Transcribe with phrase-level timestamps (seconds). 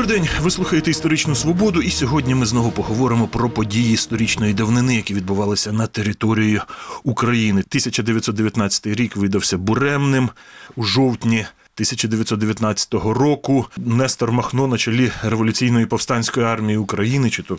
[0.00, 4.96] Добрий день, ви слухаєте історичну свободу, і сьогодні ми знову поговоримо про події історичної давнини,
[4.96, 6.60] які відбувалися на території
[7.04, 7.60] України.
[7.60, 10.30] 1919 рік видався буремним
[10.76, 11.38] у жовтні.
[11.38, 17.58] 1919 року Нестор Махно на чолі революційної повстанської армії України, чи то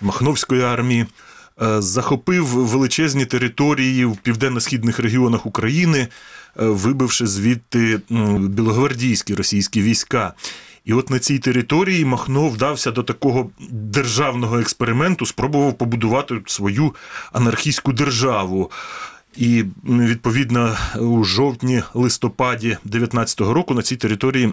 [0.00, 1.06] Махновської армії,
[1.62, 6.08] е, захопив величезні території в південно-східних регіонах України, е,
[6.56, 8.00] вибивши звідти
[8.38, 10.34] білогвардійські російські війська.
[10.84, 16.94] І от на цій території Махно вдався до такого державного експерименту, спробував побудувати свою
[17.32, 18.70] анархійську державу.
[19.36, 24.52] І відповідно у жовтні-листопаді 19-го року на цій території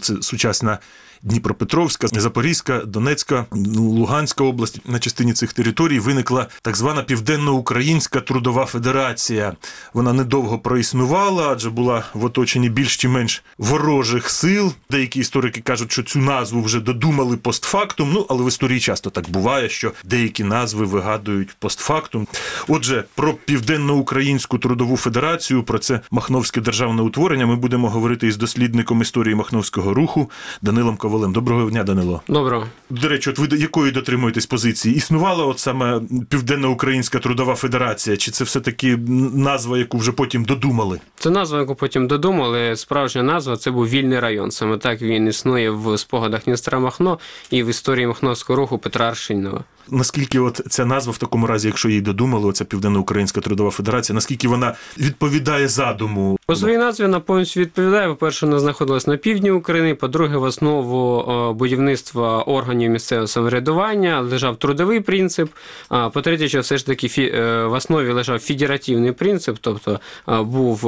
[0.00, 0.78] це сучасна
[1.22, 9.52] Дніпропетровська, Запорізька, Донецька, Луганська область на частині цих територій виникла так звана Південно-Українська трудова федерація.
[9.94, 14.72] Вона недовго проіснувала, адже була в оточенні більш чи менш ворожих сил.
[14.90, 18.12] Деякі історики кажуть, що цю назву вже додумали постфактум.
[18.12, 22.26] Ну але в історії часто так буває, що деякі назви вигадують постфактум.
[22.68, 27.46] Отже, про Південно-Українську трудову федерацію, про це Махновське державне утворення.
[27.46, 30.30] Ми будемо говорити із дослідником історії Махновського руху
[30.62, 31.32] Данилом Ковалем.
[31.32, 32.22] Доброго дня, Данило.
[32.28, 32.66] Доброго.
[32.90, 34.94] До речі, от ви до якої дотримуєтесь позиції?
[34.94, 38.96] Існувала от саме Південно-Українська трудова федерація, чи це все-таки
[39.34, 41.00] назва, яку вже потім додумали?
[41.16, 42.76] Це назва, яку потім додумали.
[42.76, 44.50] Справжня назва це був вільний район.
[44.50, 47.18] Саме так він існує в спогадах Дністра Махно
[47.50, 49.64] і в історії Махновського руху Петра Аршинова.
[49.90, 54.48] Наскільки от ця назва в такому разі, якщо її додумали, оця Південно-Українська трудова федерація, наскільки
[54.48, 56.38] вона відповідає задуму?
[56.46, 58.08] По своїй назві вона повністю відповідає.
[58.08, 59.94] По-перше, вона знаходилась на півдні України.
[59.94, 65.50] По-друге, в основу е, будівництва органів місцевого самоврядування лежав трудовий принцип.
[65.88, 70.80] А по-третє, що все ж таки е, в основі лежав федеративний принцип, тобто е, був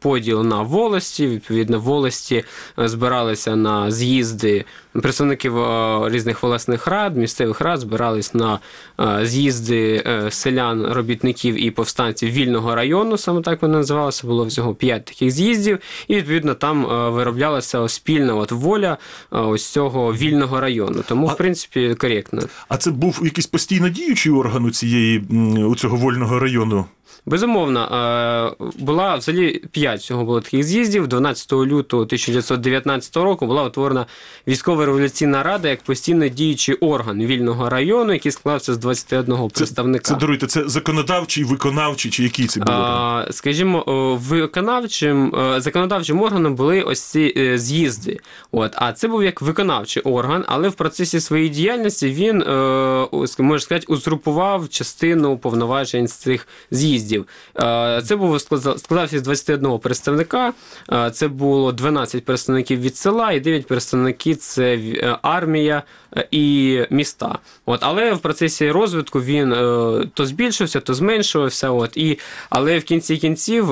[0.00, 1.26] поділ на волості.
[1.26, 2.44] Відповідно, волості
[2.76, 5.54] збиралися на з'їзди представників
[6.08, 8.58] різних власних рад, місцевих рад збирались на
[9.22, 14.26] з'їзди селян, робітників і повстанців вільного району, саме так воно називалося.
[14.26, 15.78] Було всього п'ять таких з'їздів,
[16.08, 18.96] і відповідно там вироблялася спільна от воля
[19.48, 21.04] ось цього вільного району.
[21.08, 22.42] Тому, А- в принципі, коректно.
[22.68, 25.18] А це був якийсь постійно діючий орган у цієї
[25.68, 26.84] у цього вольного району?
[27.26, 27.80] Безумовно,
[28.60, 31.08] е, була взагалі п'ять всього було таких з'їздів.
[31.08, 34.06] 12 лютого 1919 року була утворена
[34.48, 40.04] військова революційна рада як постійно діючий орган вільного району, який складався з 21 представника.
[40.04, 42.74] Це даруйте, це законодавчий, виконавчий, чи який це був
[43.30, 43.84] скажімо,
[44.28, 48.20] виконавчим е, законодавчим органом були ось ці е, з'їзди.
[48.52, 52.38] От, а це був як виконавчий орган, але в процесі своєї діяльності він
[53.38, 57.17] можна сказати, узурпував частину повноважень з цих з'їздів.
[57.60, 60.52] Е, Це був складався з 21 представника.
[60.92, 65.82] Е, Це було 12 представників від села і 9 представників це е, армія
[66.30, 67.38] і міста.
[67.66, 69.50] От, але в процесі розвитку він
[70.14, 71.70] то збільшився, то зменшувався.
[71.70, 72.18] От, і,
[72.50, 73.66] але в кінці кінців,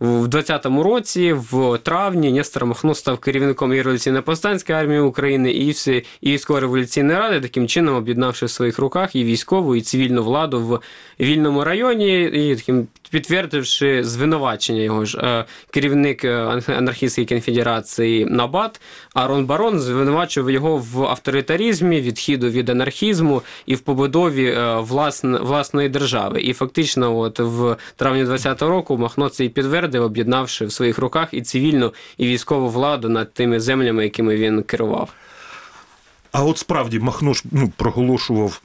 [0.00, 6.04] в 20-му році, в травні, Нестор Махно став керівником і революційно-повстанської армії України, і, всі,
[6.20, 10.80] і військово-революційної ради, таким чином об'єднавши в своїх руках і військову, і цивільну владу в
[11.24, 18.80] вільному районі, і таким підтвердивши звинувачення його ж е, керівник е, анархістської конфедерації Набат
[19.14, 25.88] Арон Барон звинувачував його в авторитаризмі, відхіду від анархізму і в побудові е, власн, власної
[25.88, 26.40] держави.
[26.40, 31.28] І фактично, от в травні 20-го року Махно це і підтвердив, об'єднавши в своїх руках
[31.32, 35.08] і цивільну, і військову владу над тими землями, якими він керував.
[36.32, 38.60] А от справді Махно ж ну, проголошував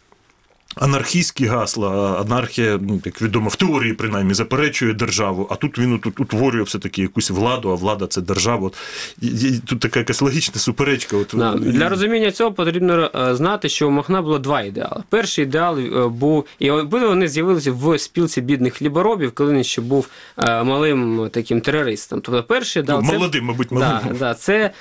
[0.76, 6.20] анархістські гасла, анархія, ну, як відомо, в теорії принаймні заперечує державу, а тут він тут
[6.20, 8.68] утворює все-таки якусь владу, а влада це держава.
[8.68, 8.78] От,
[9.22, 11.18] і- і тут така якась логічна суперечка.
[11.18, 11.54] От, Да.
[11.58, 15.04] і- Для розуміння цього потрібно е, знати, що у Махна було два ідеали.
[15.10, 19.82] Перший ідеал е, був, і обидва вони з'явилися в спілці бідних хліборобів, коли він ще
[19.82, 22.22] був е, малим таким терористом.
[22.22, 24.00] Тобто, перший ідеал ну, це- молодим, мабуть, молодим.
[24.12, 24.72] Да, да, це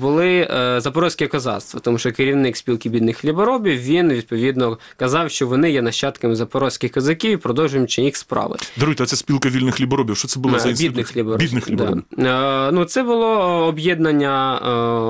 [0.00, 0.48] були
[0.80, 6.36] запорозьке козацтво, тому що керівник спілки бідних хліборобів він відповідно казав, що вони є нащадками
[6.36, 8.56] запорозьких козаків і продовжуючи їх справи.
[8.76, 10.16] Даруйте, а це спілка вільних хліборобів.
[10.16, 10.92] Що це було за Е, інститут?
[10.92, 11.46] Бідних хліборобів.
[11.46, 12.02] Бідних хліборобів.
[12.16, 12.68] Да.
[12.68, 13.26] Е, Ну, це було
[13.66, 14.68] об'єднання е,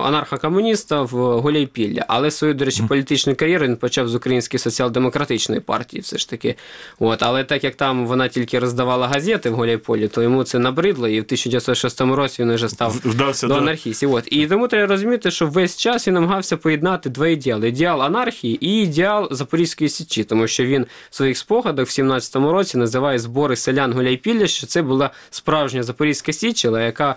[0.08, 2.04] анархокомуністів Гуляйпілля.
[2.08, 6.54] Але свою, до речі, політичну кар'єру він почав з Української соціал-демократичної партії, все ж таки.
[6.98, 7.22] От.
[7.22, 11.20] Але так як там вона тільки роздавала газети в Гуляйполі, то йому це набридло, і
[11.20, 14.12] в 1906 році він вже став Вдався до до анархістів.
[14.12, 14.24] От.
[14.32, 18.82] І тому треба розуміти, що весь час він намагався поєднати два ідеали: ідеал анархії і
[18.82, 23.92] ідеал Запорізької січі, тому що він в своїх спогадах в 17-му році називає збори селян
[23.92, 27.16] Гуляйпілля, що це була справжня Запорізька Січ, але яка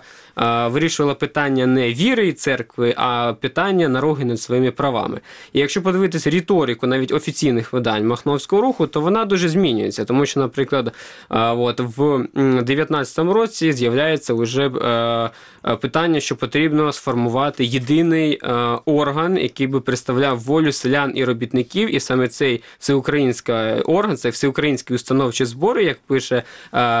[0.70, 5.20] вирішувала питання не віри і церкви, а питання нароги над своїми правами.
[5.52, 10.40] І якщо подивитися риторику навіть офіційних видань Махновського руху, то вона дуже змінюється, тому що,
[10.40, 10.92] наприклад,
[11.30, 12.26] от в
[12.62, 15.30] 19 році з'являється вже е,
[15.64, 18.52] е, питання, що потрібно сформувати єдиний е,
[18.84, 24.94] орган, який би представляв волю селян і робітників, і саме цей всеукраїнський орган, це всеукраїнські
[24.94, 26.42] установчі збори, як пише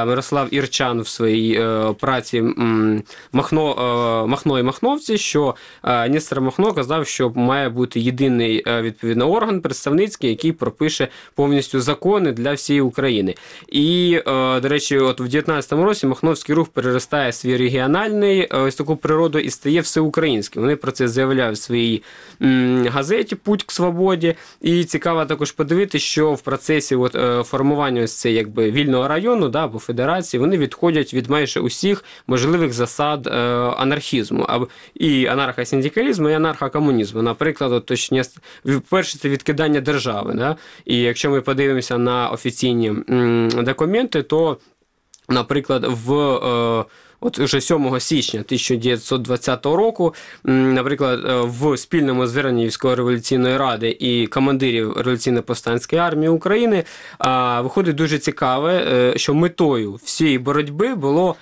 [0.06, 1.64] Мирослав Ірчан в своїй
[2.00, 2.44] праці
[3.32, 3.70] Махно,
[4.24, 5.54] е, Махно і Махновці, що
[5.84, 11.80] е, Нестор Махно казав, що має бути єдиний е, відповідно орган представницький, який пропише повністю
[11.80, 13.34] закони для всієї України.
[13.68, 14.20] І,
[14.62, 19.50] до речі, от в 19-му році Махновський рух переростає свій регіональний ось таку природу і
[19.50, 20.62] стає всеукраїнським.
[20.62, 22.02] Вони про це заявляють в своїй
[22.86, 24.34] газеті Путь к свободі.
[24.60, 27.16] І цікаво також подивитися, що в процесі от,
[27.46, 32.72] формування ось цей якби вільного району да, або федерації вони відходять від майже усіх можливих
[32.72, 33.30] засад е,
[33.76, 37.22] анархізму, або і анархосиндикалізму, і анархокомунізму.
[37.22, 38.22] Наприклад, точні,
[38.88, 40.34] перше це відкидання держави.
[40.34, 40.56] Да?
[40.84, 42.92] І якщо ми подивимося на офіційні
[43.62, 44.56] документи, то,
[45.28, 46.84] наприклад, в.
[47.20, 50.14] От уже 7 січня 1920 року,
[50.44, 56.84] наприклад, е, в спільному зверненні військово-революційної ради і командирів революційно-повстанської армії України
[57.62, 61.36] виходить дуже цікаве, е, що метою всієї боротьби було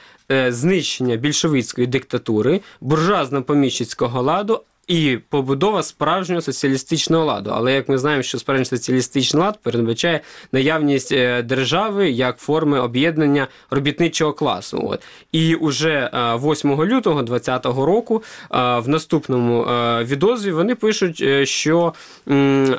[0.49, 4.63] знищення більшовицької диктатури, буржуазно-поміщицького ладу.
[4.89, 7.51] І побудова справжнього соціалістичного ладу.
[7.55, 10.21] Але як ми знаємо, що справжній соціалістичний лад передбачає
[10.53, 14.89] наявність е, держави як форми об'єднання робітничого класу.
[14.91, 15.03] От
[15.33, 21.47] і уже е, 8 лютого 2020 року е, в наступному е, відозві вони пишуть, е,
[21.47, 21.93] що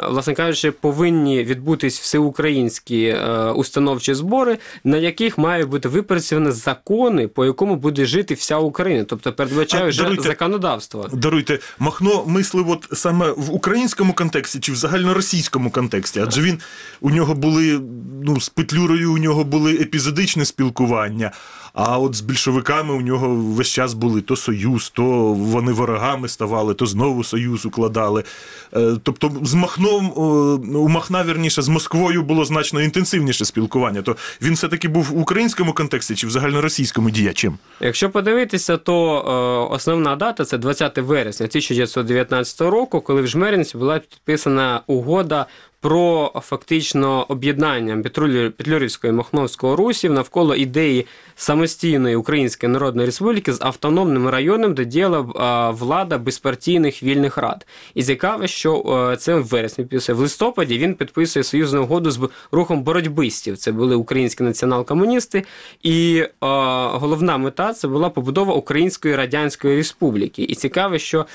[0.09, 7.45] власне кажучи, повинні відбутись всеукраїнські е, установчі збори, на яких має бути випрацьовані закони, по
[7.45, 11.07] якому буде жити вся Україна, тобто передбачає А, вже даруйте, законодавство.
[11.13, 11.59] Даруйте,
[12.01, 16.59] Махно мислив от саме в українському контексті чи в загальноросійському контексті, адже він
[17.01, 17.81] у нього були
[18.23, 21.31] ну з Петлюрою, у нього були епізодичне спілкування.
[21.73, 25.03] А от з більшовиками у нього весь час були то союз, то
[25.33, 28.23] вони ворогами ставали, то знову союз укладали.
[28.75, 30.11] Е, Тобто, з Махном
[30.75, 34.01] у Махна, вірніше, з Москвою було значно інтенсивніше спілкування.
[34.01, 37.57] То він все-таки був в українському контексті чи в загальноросійському діячем?
[37.81, 39.17] Якщо подивитися, то
[39.69, 41.47] е, основна дата це 20 вересня
[41.97, 45.45] 1919 року, коли в Жмеринці була підписана угода
[45.81, 48.03] про фактично об'єднання
[49.07, 51.05] і Махновського русів навколо ідеї
[51.35, 57.67] самостійної Української Народної Республіки з автономним районом, де діяла е, влада безпартійних вільних рад.
[57.93, 60.15] І цікаво, що е, це в вересні підписує.
[60.15, 63.57] В листопаді він підписує союзну угоду з рухом боротьбистів.
[63.57, 65.43] Це були українські націонал-комуністи.
[65.83, 66.27] І е,
[66.91, 70.43] головна мета це була побудова Української Радянської Республіки.
[70.43, 71.25] І цікаво, що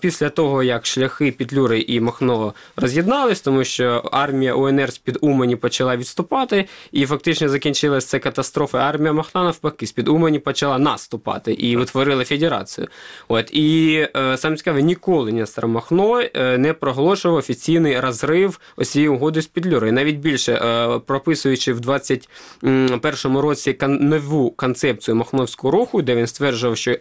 [0.00, 3.73] після того, як шляхи Петлюри і Махно роз'єднались, тому що
[4.12, 8.78] армія УНР з-під Умані почала відступати, і фактично закінчилася це катастрофа.
[8.78, 12.88] Армія Махна навпаки з-під Умані почала наступати і утворили федерацію.
[13.28, 19.08] От і е, саме цікаве, ніколи Нестор Махно е, не проголошував офіційний розрив ось цієї
[19.08, 19.92] угоди з Петлюрою.
[19.92, 26.96] Навіть більше е, прописуючи в 21 році нову концепцію Махновського руху, де він стверджував, що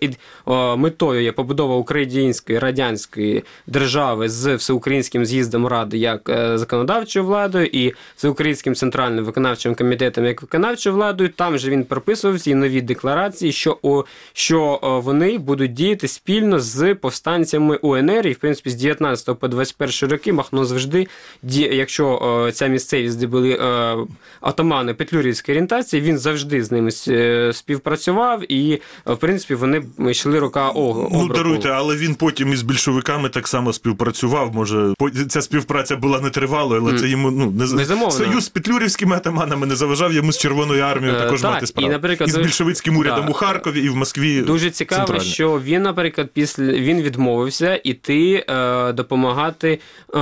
[0.77, 6.31] метою є побудова української радянської держави з всеукраїнським з'їздом ради як
[6.63, 11.29] законодавчою владою і всеукраїнським центральним виконавчим комітетом як виконавчою владою.
[11.29, 14.03] Там же він прописував ці нові декларації, що о,
[14.33, 20.09] що вони будуть діяти спільно з повстанцями УНР, і в принципі з 19 по 21
[20.11, 21.07] роки Махно завжди
[21.43, 23.95] ді- якщо о, ця місцевість, де були е,
[24.41, 30.69] атамани Петлюрівської орієнтації, він завжди з ними е, співпрацював, і в принципі вони йшли рука
[30.69, 34.55] об Ну, даруйте, але він потім із більшовиками так само співпрацював.
[34.55, 34.93] Може,
[35.29, 36.19] ця співпраця була
[36.53, 38.11] нетривалою, але це йому ну не Безумовно.
[38.11, 41.67] союз з петлюрівськими атаманами не заважав йому з Червоною армією Е, також так, мати і,
[41.67, 41.91] справу.
[41.91, 44.41] наприклад, з більшовицьким урядом у Харкові і в Москві.
[44.41, 45.23] Дуже цікаво, центрально.
[45.31, 49.79] що він, наприклад, після він відмовився іти е, допомагати
[50.15, 50.19] е,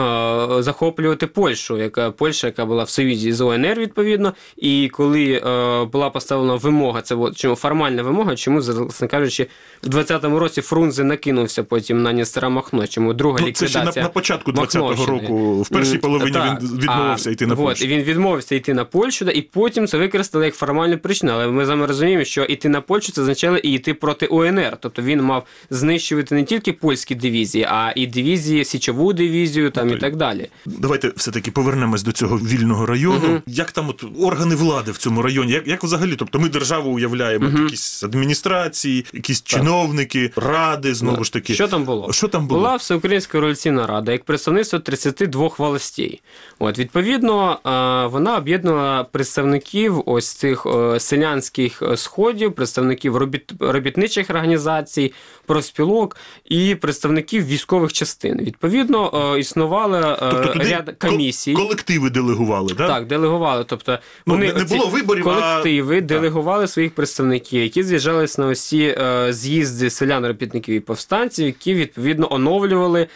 [0.60, 4.34] захоплювати Польщу, яка Польща, яка була в союзі з ОНР, відповідно.
[4.58, 9.48] І коли е, була поставлена вимога, це чому формальна вимога, чому власне кажучи,
[9.84, 13.92] в 20-му році Фрунзе накинувся потім на Нестера Махно, чому друга Ну, це ще на,
[13.96, 17.60] на початку 20-го року, в першій половині Волині Так, він відмовився а, йти на от,
[17.60, 17.86] Польщу.
[17.86, 21.32] І він відмовився йти на Польщу, да, і потім це використали як формальну причину.
[21.32, 24.78] Але ми з вами розуміємо, що йти на Польщу це означало і йти проти УНР.
[24.80, 29.98] Тобто він мав знищувати не тільки польські дивізії, а і дивізії, січову дивізію там і
[29.98, 30.50] так далі.
[30.66, 33.42] Давайте все-таки повернемось до цього вільного району.
[33.46, 35.52] Як там от органи влади в цьому районі?
[35.52, 36.16] Як, як взагалі?
[36.16, 41.54] Тобто ми державу уявляємо, якісь адміністрації, якісь чиновники, ради, знову ж таки.
[41.54, 42.14] Що там було?
[42.14, 42.60] Що там було?
[42.60, 46.11] Була Всеукраїнська революційна рада як представництво 32 властей.
[46.60, 54.30] От, відповідно, е, вона об'єднала представників ось цих е, селянських е, сходів, представників робіт, робітничих
[54.30, 55.14] організацій,
[55.46, 58.38] профспілок і представників військових частин.
[58.42, 61.54] Відповідно, існували Тобто ряд комісій.
[61.54, 62.88] колективи делегували, да?
[62.88, 63.66] Так, делегували.
[63.68, 68.98] Тобто Ну, вони не- було виборів, а- колективи делегували своїх представників, які з'їжджалися на усі
[69.30, 73.08] з'їзди селян, робітників і повстанців, які відповідно оновлювали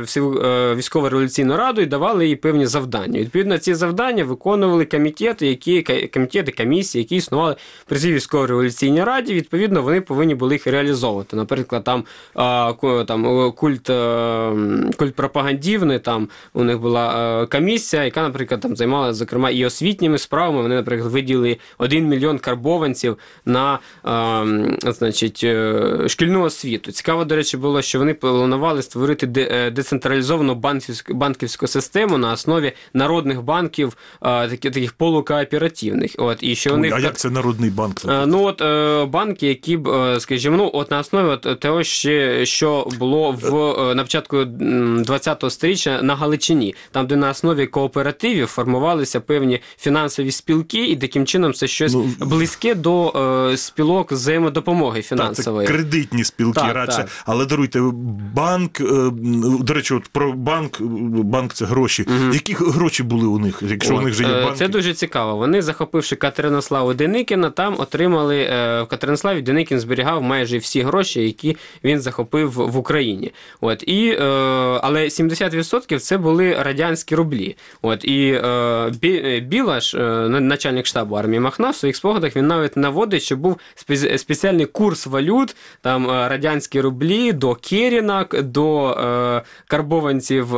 [0.00, 3.20] всю е, військово-революційну раду і давали їй певні завдання.
[3.20, 5.82] Відповідно, ці завдання виконували комітети, які
[6.14, 9.34] комітети, комісії, які існували при цій військово-революційній раді.
[9.34, 11.36] Відповідно, вони повинні були їх реалізовувати.
[11.36, 12.04] Наприклад, там,
[13.06, 14.52] там е, культ, е,
[14.98, 20.18] культ пропагандівний, там у них була е, комісія, яка, наприклад, там займалася, зокрема, і освітніми
[20.18, 20.62] справами.
[20.62, 23.78] Вони, наприклад, виділили 1 мільйон карбованців на
[24.86, 25.38] значить,
[26.06, 26.92] шкільну освіту.
[26.92, 29.26] Цікаво, до речі, було, що вони планували створити
[29.74, 36.14] децентралізовану банківську, банківську систему на основі народних банків, такі- таких полукооперативних.
[36.18, 37.96] От, і що Ой, а як це народний банк?
[38.08, 41.82] Е, Ну от е, банки, які б, е, скажімо, ну от на основі от того,
[42.44, 49.20] що було в на початку 20-го сторіччя на Галичині, там, де на основі кооперативів формувалися
[49.20, 53.12] певні фінансові спілки, і таким чином це щось Ну, близьке до
[53.52, 55.68] е, спілок взаємодопомоги Так, фінансової.
[55.68, 56.96] кредитні спілки Так, радше.
[56.98, 57.08] так.
[57.26, 57.80] Але даруйте,
[58.34, 58.80] банк,
[59.60, 61.91] до речі, от про банк, банк це гроші.
[62.32, 64.58] Які гроші були у них, якщо у них вже є е, банки?
[64.58, 65.36] Це дуже цікаво.
[65.36, 71.56] Вони, захопивши Катеринославу Деникіна, там отримали е, в Катеринославі Деникін зберігав майже всі гроші, які
[71.84, 73.32] він захопив в Україні.
[73.60, 74.24] От і е,
[74.82, 77.56] але 70% це були радянські рублі.
[77.82, 78.40] От і
[79.00, 79.94] Бі- Білаш,
[80.28, 83.56] начальник штабу армії Махна, в своїх спогадах він навіть наводить, що був
[84.16, 88.96] спеціальний курс валют, там радянські рублі до Керінак, до
[89.68, 90.54] карбованців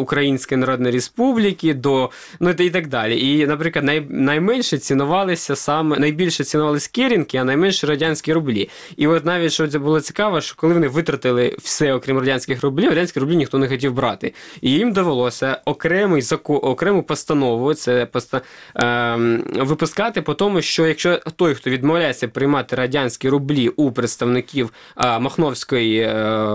[0.00, 3.20] Української Народної Республіки, до ну і так далі.
[3.20, 8.68] І, наприклад, най, найменше цінувалися саме найбільше цінувалися керінки, а найменше радянські рублі.
[8.96, 12.88] І от навіть що це було цікаво, що коли вони витратили все, окрім радянських рублів,
[12.88, 14.34] радянські рублі ніхто не хотів брати.
[14.60, 18.40] І їм довелося окремий окрему постанову це поста,
[18.74, 25.18] ем, випускати по тому, що якщо той, хто відмовляється приймати радянські рублі у представників а,
[25.18, 26.12] Махновської е,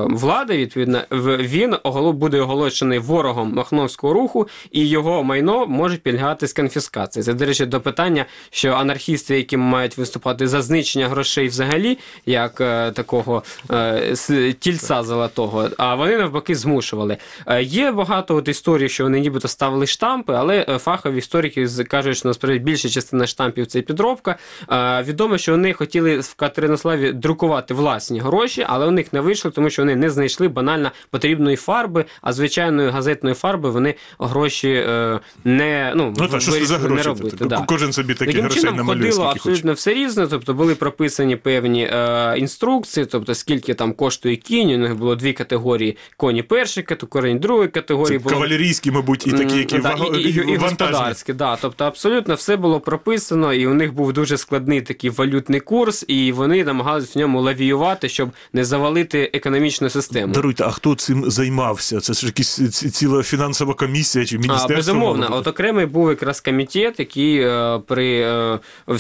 [0.10, 1.76] влади, відповідно, він
[2.14, 7.24] буде оголошений ворогом Махновського руху, і його майно може підлягати з конфіскації.
[7.24, 12.62] Це, до речі, до питання, що анархісти, які мають виступати за знищення грошей взагалі, як
[12.62, 17.18] е, такого е, тільця золотого, а вони навпаки змушували.
[17.48, 22.18] Е, є багато от історій, що вони нібито ставили штампи, але е, фахові історики кажуть,
[22.18, 24.36] що насправді більша частина штампів це підробка.
[24.72, 29.52] Е, відомо, що вони хотіли в Катеринославі друкувати власні гроші, але у них не вийшло,
[29.52, 35.20] тому що вони не знайшли банально потрібної фарби, а звичайної газетної фарби вони гроші е,
[35.44, 37.30] не ну, Ну так, що це за вирішили не робити.
[37.40, 37.64] Тобто да.
[37.68, 39.40] Кожен собі такі Таким грошей намалює, ходило скільки хоче.
[39.50, 44.78] абсолютно все різне, тобто були прописані певні е, інструкції, тобто скільки там коштує кінь, у
[44.78, 48.18] них було дві категорії: коні першої категорії, другої категорії.
[48.20, 48.36] Це було...
[48.36, 51.58] кавалерійські, мабуть, і такі, які Да, ваго- і, і, і, і господарські, да.
[51.62, 56.32] Тобто абсолютно все було прописано, і у них був дуже складний такий валютний курс, і
[56.32, 60.34] вони намагалися в ньому лавіювати, щоб не завалити економічну систему.
[60.34, 62.00] Даруйте, а хто цим займався?
[62.00, 64.74] Це ж якась ці- ціла фінансова комісія чи міністерство?
[64.74, 68.60] А, безумовно, от окремий був якраз комітет, який е, при е,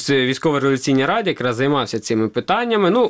[0.09, 2.89] військово-революційній раді якраз займався цими питаннями.
[2.89, 3.09] Ну,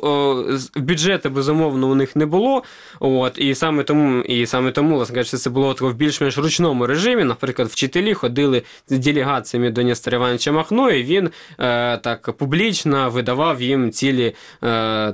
[0.75, 2.63] бюджету, безумовно, у них не було.
[2.99, 7.23] От, і саме тому, і саме тому, власне кажучи, це було в більш-менш ручному режимі.
[7.23, 13.61] Наприклад, вчителі ходили з делегаціями до Нестора Івановича Махно, і він е, так публічно видавав
[13.61, 14.35] їм цілі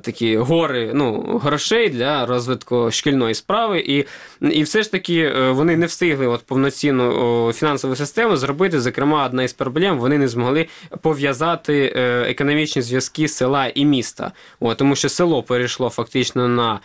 [0.01, 3.79] такі гори ну, грошей для розвитку шкільної справи.
[3.79, 4.05] І,
[4.41, 8.79] і все ж таки вони не встигли от повноцінну фінансову систему зробити.
[8.79, 10.67] Зокрема, одна із проблем вони не змогли
[11.01, 14.31] пов'язати е, економічні зв'язки села і міста.
[14.59, 16.79] От, тому що село перейшло фактично на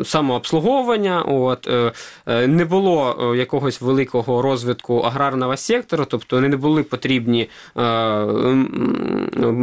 [0.00, 1.22] е, самообслуговування.
[1.22, 1.92] От, е,
[2.46, 7.80] не було якогось великого розвитку аграрного сектору, тобто вони не були потрібні е,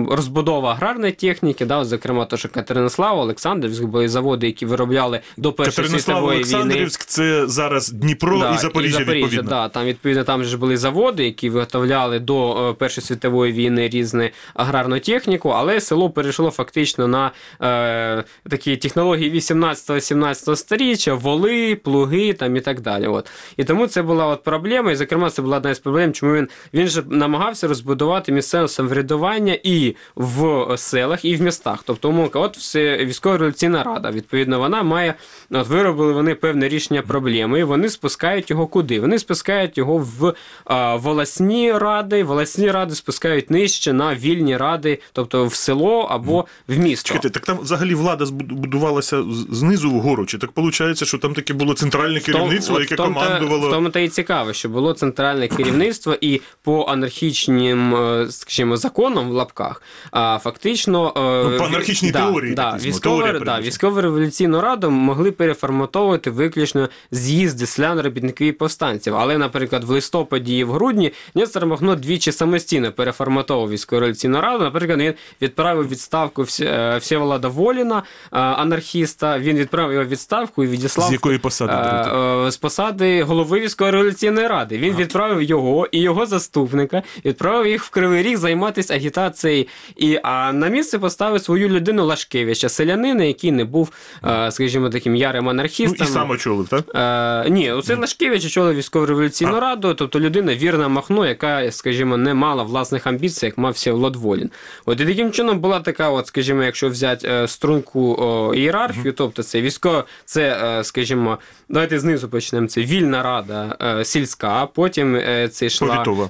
[0.10, 5.88] розбудова аграрної техніки, да, зокрема, то, що Катеринослава, Олександрівськ були заводи, які виробляли до Першої
[5.88, 6.56] світової війни.
[6.56, 11.26] Олександрівськ це зараз Дніпро Да, і Запоріжжя, Запоріжжя, да, там відповідно там ж були заводи,
[11.26, 17.32] які виготовляли до е, Першої світової війни різну аграрну техніку, але село перейшло фактично на
[17.62, 23.08] е, такі технології 18-17 сторіччя, воли, плуги там і так далі.
[23.08, 23.30] От.
[23.58, 26.48] І тому це була от проблема, і зокрема це була одна із проблем, чому він,
[26.74, 31.84] він же намагався розбудувати місцеве самоврядування і в селах, і в містах.
[31.86, 34.12] Тобто, умовка, от все військова революційна рада.
[34.12, 35.14] Відповідно, вона має
[35.52, 39.00] от виробили вони певне рішення проблеми, і вони спускають його куди?
[39.06, 40.34] Вони спускають його в
[40.66, 42.24] а, волосні ради.
[42.24, 47.08] Волосні ради спускають нижче на вільні ради, тобто в село або в місто.
[47.08, 50.26] Чекайте, так там взагалі влада збуд- будувалася знизу вгору.
[50.26, 53.68] Чи так виходить, що там таке було центральне керівництво, яке командувало?
[53.68, 59.30] В тому та і цікаво, що було центральне керівництво, і по анархічним, е, скажімо, законам
[59.30, 59.82] в лапках,
[60.12, 65.32] а фактично е, Ну, по анархічній да, теорії, да, військово, теорія да, військово-революційну раду могли
[65.32, 68.52] переформатовувати виключно з'їзди селян, робітників і
[68.96, 69.16] повстанців.
[69.16, 74.64] Але, наприклад, в листопаді і в грудні Нестор Махно двічі самостійно переформатовував військово-революційну раду.
[74.64, 78.04] Наприклад, він відправив відставку Всі- е, Всеволода Воліна, е,
[78.40, 79.40] анархіста.
[79.40, 81.72] Він відправив його відставку і відіслав З якої посади?
[81.74, 82.10] речі?
[82.48, 84.78] Е, з посади голови військово-революційної ради.
[84.78, 89.66] Він відправив його і його заступника, відправив їх в Кривий Ріг займатися агітацією.
[89.96, 93.92] І, а на місце поставив свою людину Лашкевича, селянина, який не був,
[94.26, 96.08] е, скажімо, таким ярим Ну, анархістом.
[96.08, 97.50] і сам очолив, так?
[97.52, 103.08] Ні, оце Лашкевич очолив військово-революційну раду, тобто людина вірна Махно, яка, скажімо, не мала власних
[103.08, 104.50] амбіцій, як мав Всеволод Волін.
[104.86, 109.44] От і таким чином була така, от, скажімо, якщо взяти е, струнку о, ієрархію, тобто
[109.44, 110.42] це військо, це,
[110.80, 111.38] е, скажімо,
[111.70, 112.68] давайте знизу почнемо.
[112.68, 116.30] Це вільна рада е, сільська, потім е, це йшла Повітова.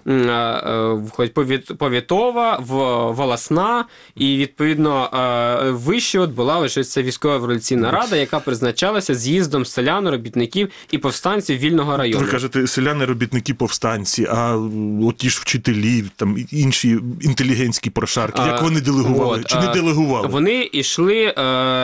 [1.78, 2.74] повітова, в,
[3.12, 3.86] волосна,
[4.16, 5.10] і відповідно
[5.72, 11.58] вище от була лише ця військова революційна рада, яка призначалася з'їздом селян, робітників і повстанців
[11.58, 12.26] вільного району.
[12.36, 14.58] Кажете, селяни, робітники, повстанці, а
[15.04, 19.40] от ті ж вчителі, там інші інтелігентські прошарки, як вони делегували?
[19.40, 20.28] от, Чи не делегували?
[20.28, 21.34] Вони йшли е,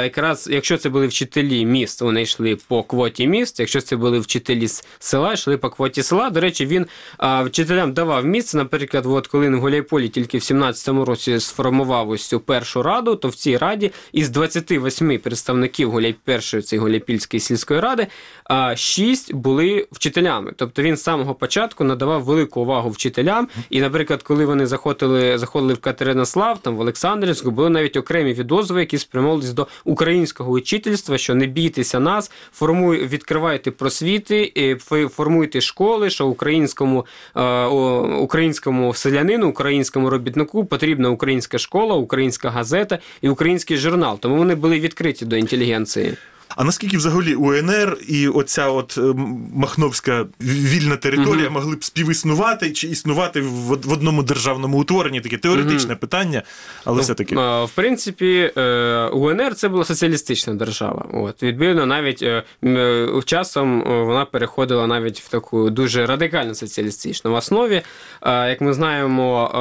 [0.03, 3.59] якраз, якщо це були вчителі міст, вони йшли по квоті міст.
[3.59, 6.29] Якщо це були вчителі з села, йшли по квоті села.
[6.29, 6.85] До речі, він
[7.23, 8.57] е, вчителям давав місце.
[8.57, 13.27] Наприклад, от коли в Гуляйполі тільки в 17-му році сформував ось цю першу раду, то
[13.27, 18.07] в цій раді із 28 представників Гуляй першої цієї Гуляйпільської сільської ради,
[18.43, 20.40] а 6 були вчителями.
[20.55, 23.47] Тобто він з самого початку надавав велику увагу вчителям.
[23.69, 28.79] І, наприклад, коли вони заходили, заходили в Катеринослав, там в Олександрівську, були навіть окремі відозви,
[28.79, 35.61] які спрямовувалися до українського учительства, що не бійтеся нас, формуй, відкривайте просвіти, і фи- формуйте
[35.61, 37.65] школи, що українському, е,
[38.19, 44.19] українському селянину, українському робітнику потрібна українська школа, українська газета і український журнал.
[44.19, 46.13] Тому вони були відкриті до інтелігенції.
[46.55, 49.01] А наскільки взагалі УНР і оця от е,
[49.55, 55.21] Махновська вільна територія могли б співіснувати чи існувати в, одному державному утворенні?
[55.21, 56.43] Таке теоретичне питання,
[56.85, 57.35] але все-таки.
[57.35, 61.05] Е, В принципі, е, УНР це була соціалістична держава.
[61.13, 62.25] От відповідно, навіть
[63.25, 67.81] часом вона переходила навіть в таку дуже радикально соціалістичну в основі.
[68.25, 69.51] Як ми знаємо,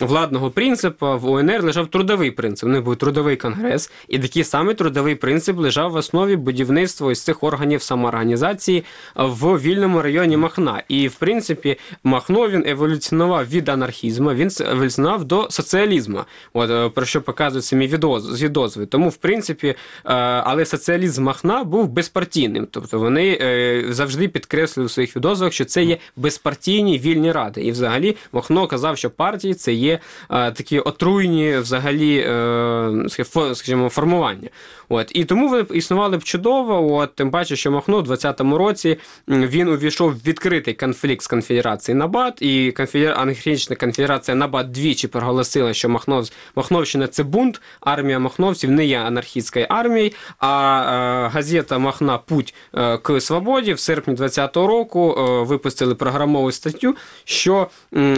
[0.00, 2.68] владного принципу в УНР лежав трудовий принцип.
[2.68, 7.22] У них був трудовий конгрес, і такий самий трудовий принцип лежав в основі будівництва ось
[7.22, 10.82] цих органів самоорганізації в вільному районі Махна.
[10.88, 16.20] І в принципі, Махно він еволюціонував від анархізму, він еволюціонував до соціалізму.
[16.52, 18.86] От е, про що показують самі відоз- відозви.
[18.86, 19.76] Тому, в принципі, е,
[20.44, 22.68] але соціалізм Махна був безпартійним.
[22.70, 27.60] Тобто вони е, завжди підкреслили у своїх відозвах, що це є безпартійні вільні ради.
[27.60, 32.20] І взагалі Махно казав, що партії це є такі отруйні взагалі,
[33.54, 34.48] скажімо, формування.
[34.88, 36.94] От і тому вони існували б чудово.
[36.96, 41.98] От тим паче, що Махно у 20-му році він увійшов в відкритий конфлікт з конфедерацією
[41.98, 43.14] Набат, і конфедер...
[43.18, 46.28] анархічна конфедерація Набат двічі проголосила, що Махнов...
[46.56, 50.10] Махновщина це бунт, армія махновців не є анархістською армією.
[50.38, 50.82] А
[51.26, 56.96] е, газета Махна Путь е, к свободі в серпні 20-го року е, випустили програмову статтю,
[57.24, 57.68] що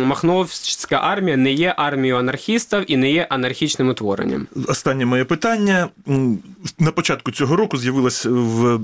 [0.05, 4.47] Махновська армія не є армією анархістів і не є анархічним утворенням.
[4.69, 5.89] Останнє моє питання.
[6.79, 8.81] На початку цього року з'явилася в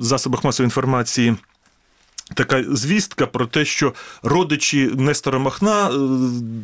[0.00, 1.36] засобах масової інформації.
[2.34, 5.92] Така звістка про те, що родичі Нестора Махна е,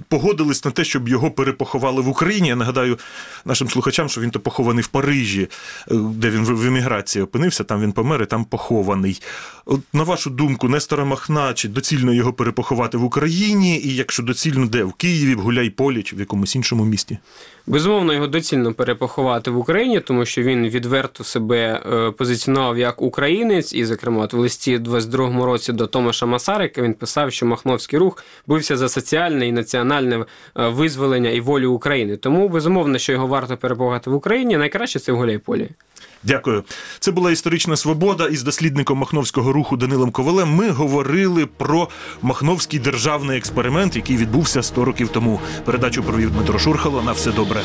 [0.08, 2.48] погодились на те, щоб його перепоховали в Україні.
[2.48, 2.98] Я нагадаю
[3.44, 7.80] нашим слухачам, що він то похований в Парижі, е, де він в еміграції опинився, там
[7.82, 9.22] він помер і там похований.
[9.64, 13.80] От, на вашу думку, Нестора Махна, чи доцільно його перепоховати в Україні?
[13.80, 14.84] І якщо доцільно, де?
[14.84, 17.18] В Києві, в Гуляйполі чи в якомусь іншому місті?
[17.66, 23.74] Безумовно, його доцільно перепоховати в Україні, тому що він відверто себе е, позиціонував як українець,
[23.74, 26.82] і, зокрема, от в листі 22-му році році до Томаша Масарика.
[26.82, 32.16] Він писав, що Махновський рух бився за соціальне і національне е, визволення і волю України.
[32.16, 34.56] Тому безумовно, що його варто перебувати в Україні.
[34.56, 35.68] Найкраще це в Гуляйполі.
[36.22, 36.64] Дякую.
[37.00, 38.26] Це була історична свобода.
[38.26, 41.88] Із дослідником Махновського руху Данилом Ковалем ми говорили про
[42.22, 45.40] Махновський державний експеримент, який відбувся 100 років тому.
[45.64, 47.02] Передачу провів Дмитро Шурхало.
[47.02, 47.60] На все добре.